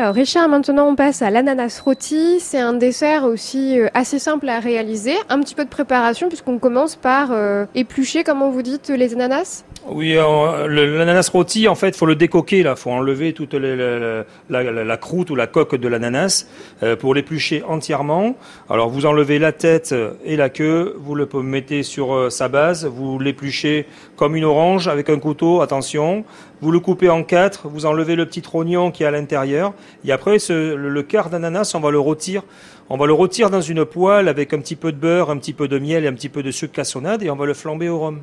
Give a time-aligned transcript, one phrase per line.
[0.00, 2.38] Alors Richard, maintenant on passe à l'ananas rôti.
[2.38, 5.16] C'est un dessert aussi euh, assez simple à réaliser.
[5.28, 9.64] Un petit peu de préparation puisqu'on commence par euh, éplucher, comment vous dites, les ananas
[9.90, 12.76] Oui, euh, l'ananas rôti, en fait, faut le décoquer là.
[12.76, 16.46] faut enlever toute la, croûte ou la coque de l'ananas
[16.82, 18.36] euh, pour l'éplucher entièrement.
[18.68, 22.84] Alors vous enlevez la tête et la queue, vous le mettez sur euh, sa base,
[22.84, 23.86] vous l'épluchez
[24.16, 26.24] comme une orange avec un couteau, attention.
[26.60, 29.72] Vous le coupez en quatre, vous enlevez le petit trognon qui est à l'intérieur.
[30.04, 32.42] Et après, le, le quart d'ananas, on va le rôtir.
[32.90, 35.54] On va le rôtir dans une poêle avec un petit peu de beurre, un petit
[35.54, 37.88] peu de miel et un petit peu de sucre cassonade et on va le flamber
[37.88, 38.20] au rhum.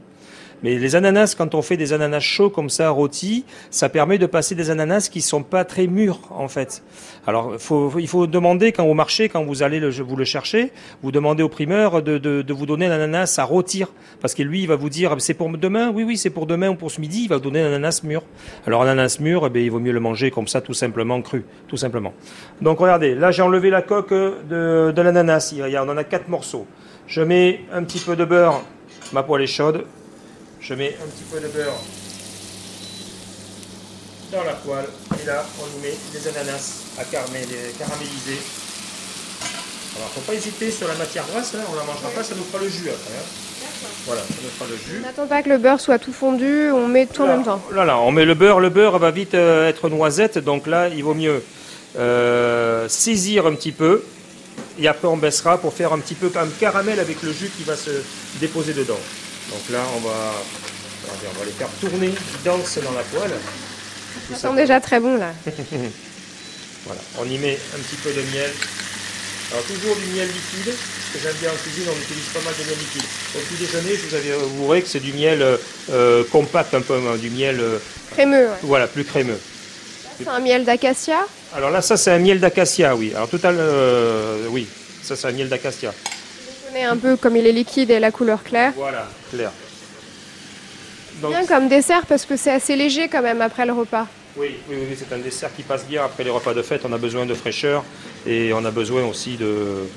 [0.63, 4.25] Mais les ananas, quand on fait des ananas chauds comme ça, rôtis, ça permet de
[4.25, 6.83] passer des ananas qui sont pas très mûrs, en fait.
[7.27, 7.55] Alors,
[7.99, 10.71] il faut demander quand au marché, quand vous allez le, vous le chercher,
[11.03, 13.91] vous demandez au primeur de, vous donner l'ananas à rôtir.
[14.21, 15.91] Parce que lui, il va vous dire, c'est pour demain?
[15.91, 17.23] Oui, oui, c'est pour demain ou pour ce midi.
[17.23, 18.23] Il va vous donner un ananas mûr.
[18.65, 21.21] Alors, un ananas mûr, eh bien, il vaut mieux le manger comme ça, tout simplement,
[21.21, 21.43] cru.
[21.67, 22.13] Tout simplement.
[22.61, 25.53] Donc, regardez, là, j'ai enlevé la coque de, de l'ananas.
[25.59, 26.65] On en a quatre morceaux.
[27.07, 28.61] Je mets un petit peu de beurre.
[29.13, 29.85] Ma poêle est chaude.
[30.67, 31.77] Je mets un petit peu de beurre
[34.31, 34.85] dans la poêle.
[35.21, 38.39] Et là, on y met des ananas à caraméliser.
[39.97, 42.43] Alors, faut pas hésiter sur la matière grasse, hein, on la mangera pas, ça nous
[42.43, 43.13] fera le jus après.
[43.15, 43.87] hein.
[44.07, 45.01] Voilà, ça nous fera le On jus.
[45.01, 47.61] n'attend pas que le beurre soit tout fondu, on met tout en même temps.
[47.73, 48.59] Là, là, on met le beurre.
[48.59, 51.43] Le beurre va vite euh, être noisette, donc là, il vaut mieux
[51.97, 54.03] euh, saisir un petit peu.
[54.79, 57.63] Et après, on baissera pour faire un petit peu comme caramel avec le jus qui
[57.63, 57.91] va se
[58.41, 58.99] déposer dedans.
[59.51, 60.33] Donc là, on va,
[61.07, 62.11] on va les faire tourner,
[62.43, 63.31] danser dans la poêle.
[64.31, 65.31] Ça sent déjà très bon là.
[66.85, 68.51] Voilà, on y met un petit peu de miel.
[69.51, 72.53] Alors toujours du miel liquide, parce que j'aime bien en cuisine, on utilise pas mal
[72.59, 73.03] de miel liquide.
[73.35, 75.57] Au petit déjeuner, je vous avais- verrez que c'est du miel euh,
[75.91, 77.79] euh, compact un peu, hein, du miel euh,
[78.11, 78.57] Crémeux, ouais.
[78.61, 79.39] voilà, plus crémeux.
[80.19, 81.25] C'est un miel d'acacia?
[81.55, 83.13] Alors là, ça c'est un miel d'acacia, oui.
[83.15, 84.67] Alors tout à l'heure, euh, oui,
[85.03, 85.91] ça c'est un miel d'acacia.
[86.75, 88.73] Connaît un peu comme il est liquide et la couleur claire.
[88.75, 89.49] Voilà, clair.
[91.21, 94.07] Donc, Bien comme dessert parce que c'est assez léger quand même après le repas.
[94.35, 96.81] oui, oui, oui, c'est un dessert qui passe bien après les repas de fête.
[96.83, 97.85] On a besoin de fraîcheur
[98.27, 99.87] et on a besoin aussi de,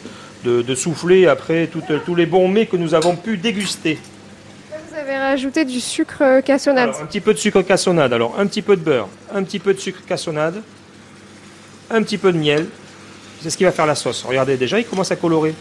[0.44, 3.98] de, de souffler après tous les bons mets que nous avons pu déguster.
[4.70, 6.90] Vous avez rajouté du sucre cassonade.
[6.90, 9.58] Alors, un petit peu de sucre cassonade, alors un petit peu de beurre, un petit
[9.58, 10.62] peu de sucre cassonade,
[11.90, 12.66] un petit peu de miel.
[13.42, 14.24] C'est ce qui va faire la sauce.
[14.24, 15.56] Regardez, déjà, il commence à colorer.